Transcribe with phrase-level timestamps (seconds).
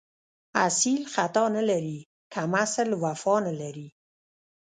[0.67, 1.97] اصیل خطا نه لري،
[2.33, 3.87] کم اصل وفا نه لري